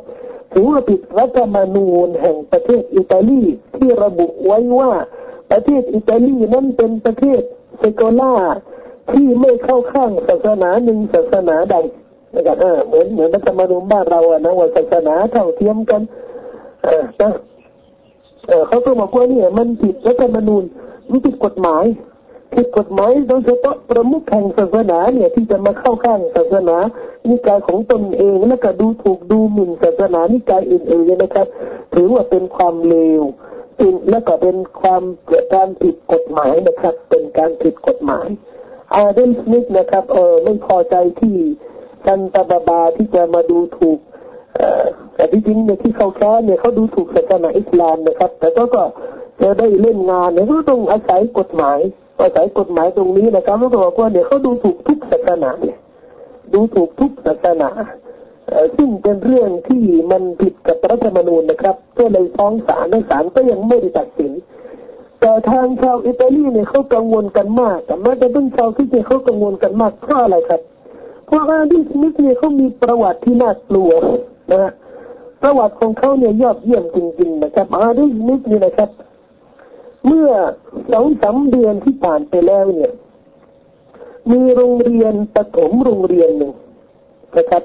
[0.58, 3.42] ถือว่าผิดรัฐธรรมนูญแห่งประเทศอิตาลี
[3.76, 4.90] ที่ระบุไว้ว่า
[5.50, 7.40] ประเทศอิตาลีนั้นเป็นประเทศ
[7.78, 8.34] เซโกล่า
[9.12, 11.76] ที่ไม่เข้าข้างศาสนาหนึ่งศาสนาใด
[12.34, 16.02] นะครับเหมือนเหมือนรัฐธรรมนูญบ้านเราอะนะว่าศาสนาเท่าเทียมกัน
[16.84, 17.30] เออนะ
[18.48, 20.62] เออเขาก็บอกว่าเนี่ยมันผิดรัฐธรรมนูญ
[21.10, 21.84] มันผิดกฎหมาย
[22.56, 26.76] ผิดกฎหมายโดยเฉพาะประมุขแห่งศาสนาเนี่ยที่จะมาเข้าข้างศาสนา
[27.28, 31.46] นิกายของตนเองแล้วก็ดูถูกดูหมิ่นศาสนานิกายอื่นๆนะครับ
[31.94, 33.22] ถือว่าเป็นความเลว
[33.76, 35.02] เป็นและก็เป็นความ
[35.54, 38.26] การผิดกฎหมายนะครับ เป็นการผิดกฎหมาย
[38.94, 41.36] อาเดนสมิธนะครับเออไม่พอใจที่
[42.06, 43.98] ซันตาบาบาที่จะมาดูถูก
[45.14, 48.82] แต่ที่จริงเนี่ยที่เขาแค้เนี่ยเขาดูถูกศาสนาอิสลามนะครับ แต่ก็ก็
[49.42, 51.78] จะได้เล่นงานเนี่ยก็ต้องอาศัยกฎหมาย
[52.20, 55.76] อาศัยกฎหมายตรงนี้นะครับแล้วก็บอกว่าเนี่ยเขาดูถูกทุกศาสนาเนี่ย
[56.52, 57.70] ดูถูกทุกศาสนา
[58.76, 64.32] ซึ่งเป็นเรื่องที่มันผิดกับรัฐธรรมนูญนะครับก็เลยฟ้องศาลในศาลก็ยังไม่ได้ตัดสิน
[65.20, 70.60] แต่ทางชาวอิตาลีเนี่ยเขากังวลกันมากแต่แม้แต่เป็นชาวที่เนี่ยเขากังวลกันมากเพราะอะไรครับ
[71.26, 73.90] เพราะอาดิสมิธเนี่ยเขามีประวัติที่น่ากลัว
[74.50, 74.72] นะฮะ
[75.42, 78.90] ประวัติของเขาเนี่ยยอดเยี่ยมจริงๆนะครับอาดิสมิธนี่ยนะครับ
[80.06, 80.30] เมื่อ
[80.92, 82.92] สองสาเดือนที่ผ่านไปแล้วเนี่ย
[84.32, 86.52] มีโรงเรียนประถมโรงเรียนหนึ่ง
[87.36, 87.62] นะครับ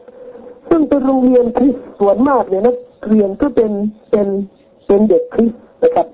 [0.69, 2.77] ซึ่งเป็นโรงเรียนคริสส่วนมากเนี่ยนัก
[3.09, 3.71] เรียนก็เป็น
[4.11, 4.27] เป็น
[4.87, 6.07] เป็นเด็กคริสนะครับ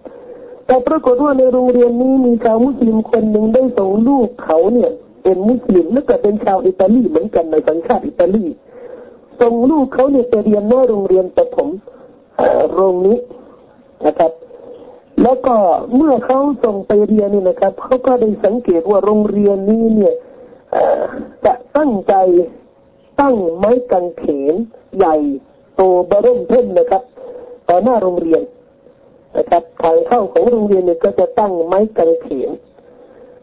[0.65, 4.91] แต่ปรากฏว่าในโรงเรียนนี้มีชาวมุสลิมคนหนึ่งได้ส่งลูกเขาเนี่ย
[5.23, 8.45] เป็นมุสลิมแล้วก็เป็นชาวอิตาลีเหมือนกันในสัญชาติอิตาลี
[9.41, 11.69] ส่งลูกเขาเนี่ยไปเรียนในโรงเรียนประถม
[12.73, 13.17] โรงนี้
[14.05, 14.31] นะครับ
[15.23, 15.55] แล้วก็
[15.95, 20.15] เมื่อเขาส่งไปเรียนนี่นะครับเขาก็ได้สังเกตว่าโรงเรียนนี้เนี่ย
[21.45, 22.13] จะตั้งใจ
[23.21, 24.55] ตั้งไม้กางเขน
[24.97, 25.15] ใหญ่
[25.75, 27.03] โตบริ่มเพิ่มนะครับ
[27.67, 28.41] ต่อหน้าโรงเรียน
[29.37, 32.49] นะครับทางเข้าของโรงเรียนเนี่ยก็จะตั้งไม้กางเขน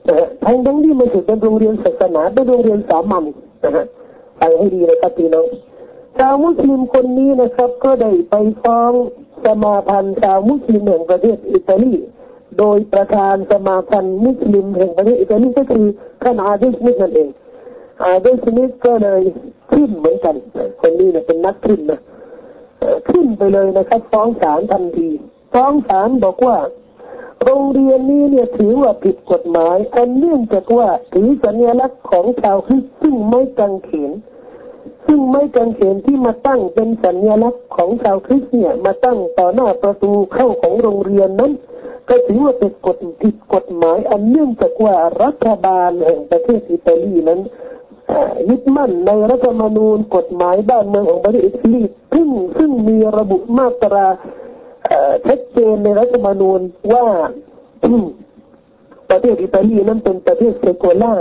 [0.07, 3.25] นะฮะทางทั้งที่มันถือเป็นโรงเรียนศาสนาเป็นโรงเรียนสามัญ
[3.65, 3.85] นะฮะ
[4.41, 5.47] ฟังให้ดีนะครับพี่น้อง
[6.19, 8.93] ชาวมุสลิมคนนี้นะครับ ก็ได้ไปฟ้อง
[9.45, 11.95] สมาพันธ์ชาวมุสลิมแห่งประเทศอิตาลี
[12.59, 15.87] โดยประธานสมาพันธ์มุสลิมแห่งประเทศอิตาลีก็คือ
[16.23, 17.29] ท่านอาเดสมิธนั่นเอง
[18.05, 19.23] อาเดสมิธก็เลย
[19.73, 20.37] ขึ้นเหมือนกัน
[20.81, 22.01] คนนี้เนี่ยเป็นนักขึ้นนะ
[23.11, 25.09] ขึ้นไปเลยนะครับฟ้องศาลทันที
[25.55, 26.59] ฟ้องศาลบอกว่า
[27.45, 34.13] โรงเรียนนี้เนี่ยถือว่าผิดกฎหมายอันเนื่องจากว่าถือสัญลักษณ์ของชาวคริสต์ซึ่งไม่กังเขน
[35.07, 41.53] ซึ่งไม่กังเขนที่มาตั้งเป็นสัญลักษณ์ของชาวคริสต์เนี่ยมาตั้งต่อหน้าประตูเข้าของโรงเรียนนั้น
[42.09, 47.41] ก็ถือว่าเป็นกฎผิดกฎหมายอันเนื่องจากว่ารัฐบาลแห่งประเทศอิตาลีนั้น
[48.49, 54.07] ยึดมั่นในรัฐธรรมนูญกฎหมายบ้านเมืองของประเทศอิตาลีซึ่งซึ่งมีระบุมาตรา
[55.27, 56.61] ชัดเจนในรัฐธรรมนูญ
[56.93, 57.07] ว่า
[59.11, 61.15] ประเทศอิตาลีนั้นเป็นประเทศเซโกล่า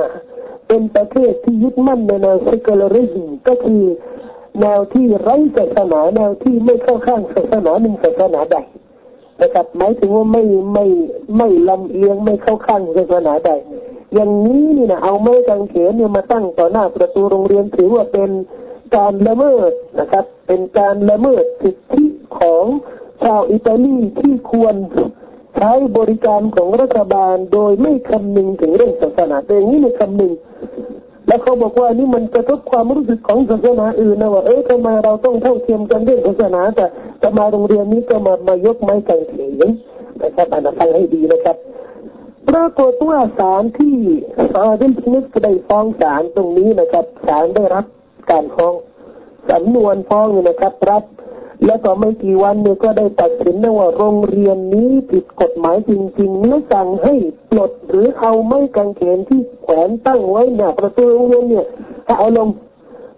[0.67, 3.83] เป็นประเทศที่ยึดมั่นในแนวเซกลริซึมก็คือ
[4.59, 8.57] แนวที่ไร้ศาสนาแนวที่ไม่เข้าข้างศาสนาหนึ่งศาสนาใด
[9.41, 10.85] นะครับหมายถึงว่าไม่ไม่
[11.37, 13.51] ไม่ลำเอียงไม่เข้าข้างศาสนาใด
[14.13, 18.29] อย่างนี้นี่นะเอาไม้กางเขนเนี่ยมาตั้งต่อหน้าประตูโรงเรียนถือว่าเป็น
[18.95, 22.05] การละเมิดนะครับ เป็นการละเมิดสิทธิ
[22.39, 22.65] ของ
[23.23, 24.75] ชาวอิตาลีที่ควร
[25.55, 30.33] ใช้บริการของรัฐบาลโดยไม่คำนึงถึงเรื่องศาสนาแต่อย่างนี้ไม่คำนึง
[31.27, 36.85] แล้วเขาบอกว่านี่มันกระทบความรู้สึกของศาสนาอื่นนะว่าเอ๊ะทำไมเราต้องเท่าเทียมกันเรื่องศาสนา แต่
[37.21, 39.63] จะมาโรงเรียนนี้ก็มามายกไม้กางเขน
[40.21, 41.57] นะครับอ่านฟังให้ดีนะครับ
[42.49, 43.95] ปรากฏว่าศาลที่
[44.55, 47.85] อาเดนสมิธได้ฟ้องศาลตรงนี้นะครับศาลได้รับ
[48.31, 48.73] การฟ้อง
[49.49, 51.03] สำนวนฟ้องนี่นะครับ รับ
[51.65, 57.13] แล้วก็ไม่กี่วันเนี่ยก็ได้ตัดสินนะว่าโรงเรียนนี้ผิดกฎหมายจริงๆและสั่งให้
[57.51, 61.65] ปลดหรือเอาไม้กางเขนที่แขวนตั้งไว้หน้าประตูโรงเรียนเนี่ย
[62.07, 62.47] ถ้าเอาลง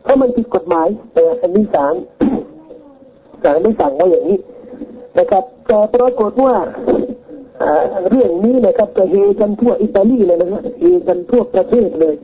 [0.03, 1.95] เพราะมันผิดกฎหมายแต่อันนี้ศาล
[3.43, 4.39] ศาลไม่สั่งว่าอย่างนี้
[5.19, 6.55] นะครับแต่ปรากฏว่า
[8.09, 12.15] เรื่องนี้นะครับจะเฮกันทั่วอิตาลีเลยนะครับเฮกันทั่วประเทศเลย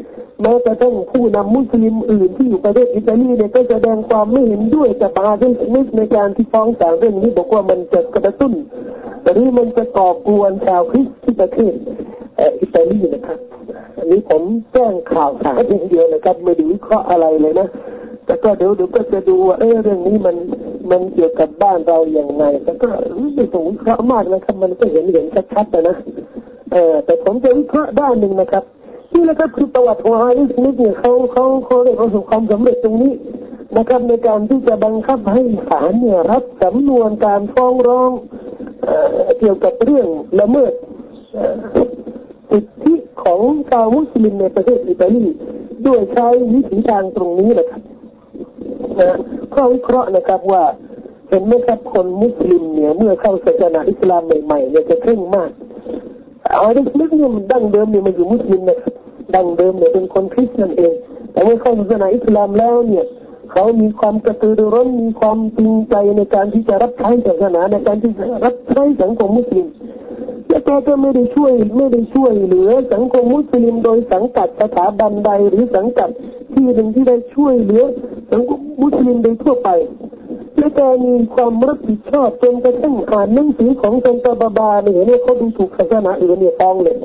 [0.41, 8.53] แม้จะต้องผู้นำมุสลิมอื่นที่อยู่ประเทศอิตาลีเนี่ยก็แสดงความไม่เห็นด้วยกับบาเดนสมิธในการที่ฟ้องศาลเรื่องนี้บอกว่ามันจะกระตุ้น
[9.33, 11.73] หรือมันจะก่อกวนชาวคริสต์ที่ประเทศ
[12.61, 13.39] อิตาลีนะครับ
[13.97, 14.41] อันนี้ผม
[14.73, 17.67] แจ้งข่าวสารเพียงเดียวนะครับไม่ได้วิเคราะห์อะไรเลยนะ
[18.25, 20.35] แต่ก็เดี๋ยวเดี๋ยวก็จะดูว่าเออเรื่องนี้มัน
[20.91, 22.87] มันเกี่ยวกับบ้านเราอย่างไรแต่ก็
[23.35, 25.95] ไม่ต้องวิเคราะห์มากนะครับ มันก็เห็นเห็นชัดๆนะ
[26.71, 28.63] เออแต่ผมจะวิเคราะห์ด้านหนึ่งนะครับ
[29.13, 33.13] นี่และครับคือประวัติของฮาริสมิธเนี่ยเขาเขาเขาได้ประสบความสำเร็จตรงนี้
[33.77, 38.11] นะครับในการที่จะบังคับให้ศาลเนี่ยรับสำนวนการฟ้องร้อง
[39.39, 40.07] เกี่ยวกับเรื่อง
[40.39, 40.73] ละเมิด
[42.51, 45.25] สิทธิของชาวมุสลิมในประเทศอิตาลี
[45.87, 47.81] ด้วยใช้วิธีทางตรงนี้นะครับ
[48.99, 49.09] นะ
[49.53, 50.63] ข้อวิเคราะห์นะครับว่า
[51.29, 55.49] เห็นไหมครับคนมุสลิมเนี่ยเมื่อเข้าศาสนาอิสลามใหม่ๆเนี่ยจะเคร่งมาก
[56.61, 58.93] อาริสมิธเนี่ยมันดั้งเดิมเนี่ยมันอยู่มุสลิมนะครับ
[59.35, 60.93] ดังเดิมเนี่ยเป็นคนคริสต์นั่นเอง
[61.31, 63.05] แต่เมื่อเข้าศาสนาอิสลามแล้วเนี่ย
[63.51, 69.67] เขามีความกระตือรือร้นมีความจริงใจในการที่จะรับใช้ศาสนาในการที่จะรับใช้สังคมมุสลิม
[70.47, 76.09] และแกก็ไม่ได้ช่วยไม่ได้ช่วยเหลือสังคมมุสลิมโดยสังกัดสถาบันใดหรือสังกัด
[76.53, 77.83] ที่หนึ่งที่ได้ช่วยเหลือ
[78.31, 79.69] สังคมมุสลิมโดยทั่วไป
[80.57, 86.97] และแกมีความรับผิดชอบจนกระทั่งอ่านหนังสือของซันตาบาบาเนี่ยเขาดูถูกศาสนาอื่นเนี่ยฟ้องเลย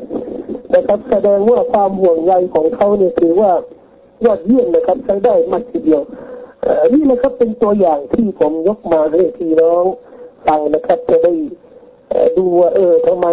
[0.75, 3.53] นะครับ แสดงว่าความห่วงใยของเขาเนี่ยถือว่า
[4.25, 6.03] ยอดเยี่ยมนะครับใช้ได้มากทีเดียว
[6.93, 9.85] นี่นะครับเป็นตัวอย่างที่ผมยกมาให้พี่น้อง
[10.47, 11.33] ฟังนะครับ จะได้
[12.37, 13.27] ดูว่าเออทำไม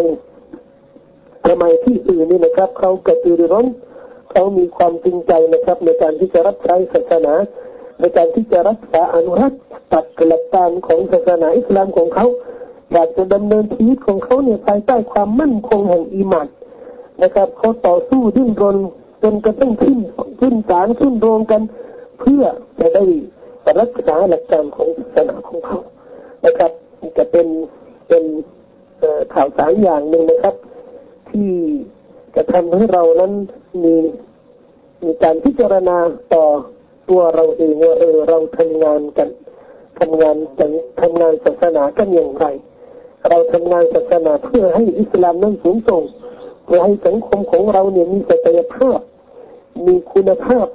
[1.48, 3.68] ทำไมที่อื่นนี่นะครับเขากระตือรือร้น
[4.32, 7.34] เขามีความจริงใจนะครับ ในการที่จะรับใช้ศาสนา
[8.00, 9.62] ในการที่จะรักษาอนุรักษ์
[9.94, 12.26] ตัดหลักการของศาสนาอิสลามของเขา
[12.94, 16.48] อยากจะดำเนินชีวิตของเขาเนี่ยภายใต้ความมั่นคงแห่งอีมาน
[17.24, 18.78] นะครับเขาต่อสู้ดิ้นรน
[19.24, 20.00] จนกระทั่งขึ้น
[20.40, 21.62] ขึ้นศาลขึ้นโรงกัน
[22.20, 22.44] เพื่อ
[22.80, 23.06] จะได้
[23.80, 25.80] รักษาหลักการของศาสนาของเขา
[26.46, 26.72] นะครับ
[27.18, 27.48] จะเป็น
[28.08, 28.24] เป็น
[29.34, 30.56] ข่าวสารอย่างหนึ่งนะครับ
[31.30, 31.52] ที่
[32.36, 33.34] จะทำให้เรานั้น
[33.84, 33.96] มี
[35.04, 35.98] มีการพิจารณา
[36.34, 36.46] ต่อ
[37.10, 39.30] ตัวเราเองว่าเออเราทำงานกัน
[40.00, 42.46] ทำงานกันทำงานศาสนากันอย่างไร
[43.30, 46.04] เราทำงานศาสนาเพื่อให้อิสลามนั้นสูงส่ง
[46.64, 49.00] เพื่อให้สังคมของเราเนี่ยมีศักยภาพ
[49.86, 50.68] มีคุณภาพ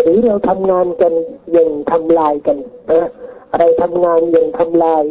[0.00, 1.12] หรือเราทำงานกัน
[1.52, 2.56] อย่างทำลายกัน
[2.90, 3.08] นะ
[3.58, 5.02] เราทำงานอย่างทำลาย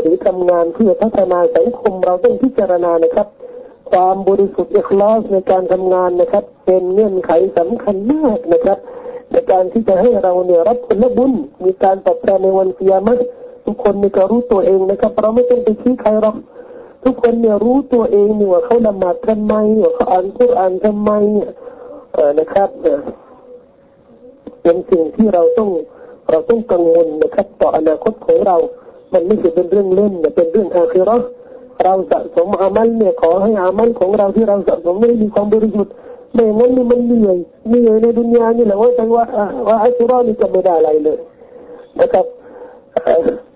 [0.00, 3.28] หรือทำงานเพื่อพัฒนาสังคมเราต้องพิจารณานะครับ
[3.90, 8.78] ความบริสุทธิ์อิคลาสในการทำงานนะครับ เป็นเงื่อนไขสำคัญมากนะครับ
[9.30, 11.32] ในการที่จะให้เราเนี่ยรับผลบุญ
[11.64, 13.14] มีการตอบแทนในวันเสียมะ
[13.64, 16.36] ทุกคนมีก็รู้ตัวเองนะครับ เราไม่ต้องไปชี้ใครหรอก
[17.06, 21.10] ทุกคนเนี่ยรู้ตัวเองเนี่ยว่าเขาละหมาดทำไมว่าเขาอ่านคุรานทำไม
[22.12, 22.68] เออนะครับ
[24.62, 25.68] เป็นสิ่งที่เราต้อง
[26.30, 28.56] เราต้องกังวลนะครับ ต่ออนาคตของเรา
[29.12, 31.16] มันไม่ใช่เป็นเรื่องเล่นแต่เป็นเรื่องอาคีรอ
[31.84, 35.92] เราสะสมอามัลเนี่ยขอให้อามัลของเราที่เราสะสมไม่มีความบริสุทธิ์
[36.34, 37.36] ไม่งั้นนี่มันเหนื่อย
[37.68, 39.24] เหนื่อยในดุนยานี่แหละว่าแต่ว่า
[39.68, 41.18] ว่าอัชรอนี่จะไม่ได้อะไรเลย
[42.00, 42.26] นะครับ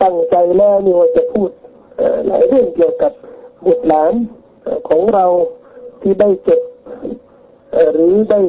[0.03, 1.51] ตั้งใจแล้วนี่ว่าจะพูด
[2.27, 3.13] หลายเรื่องเกี่ยวกับ
[3.67, 4.13] บุตรหลาน
[4.89, 5.27] ของเรา
[6.01, 6.61] ที่ได้เจ็บ
[7.93, 8.41] หรือได้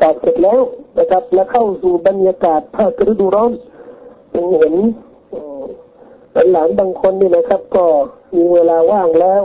[0.00, 0.60] ตอบเสร็จแล้ว
[0.98, 3.52] นะครับ และเข้าสู่บรรยากาศภาคฤดูร้อน
[4.34, 4.74] ยังเห็น
[6.52, 7.84] หลานบางคนนี่นะครับ ก็
[8.36, 9.42] มีเวลาว่างแล้ว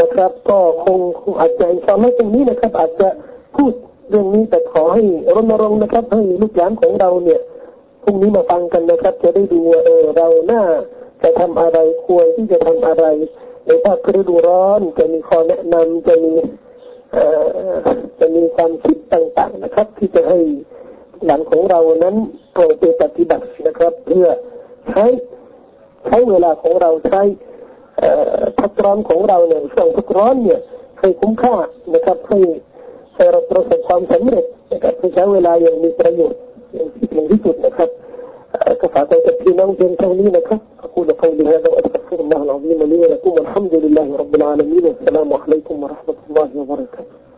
[0.00, 0.98] นะครับ ก็คง
[1.40, 3.08] อาจจะอินชาอัลลอฮ์ตรงนี้นะครับ อาจจะ
[3.56, 3.72] พูด
[4.08, 7.40] เรื่องนี้แต่ขอให้รณรงค์นะครับ ให้ลูกหลานของเราเนี่ย
[8.02, 10.62] พรุ่งนี้มาฟังกันนะครับ จะได้ดูว่าเออเราหน้า
[11.22, 13.04] จะทำอะไรควรที่จะทำอะไร
[13.70, 16.32] ในภาคฤดูร้อนจะมีข้อแนะนำจะมี
[18.20, 20.38] จะมีความคิดต่างๆนะครับ ที่จะให้
[21.24, 22.16] หลังของเรานั้น
[22.54, 24.26] เอาไปปฏิบัตินะครับ เพื่อ
[24.90, 25.04] ใช้
[26.06, 27.22] ใช้เวลาของเราใช้
[28.58, 30.60] พักร้อนของเราเนี่ยช่วงพักร้อนเนี่ย
[31.00, 31.54] ให้คุ้มค่า
[31.94, 32.38] นะครับให้
[33.14, 36.40] ให้เราประสบความสำเร็จนะครับใช้เวลาอย่างมีประโยชน์
[36.72, 37.90] อย่างที่ถึงที่สุดนะครับ
[38.60, 44.84] تسعة تسليما وتولينك أقول قولي هذا وأستغفر الله العظيم لي ولكم والحمد لله رب العالمين.
[44.84, 47.29] والسلام عليكم ورحمة الله وبركاته.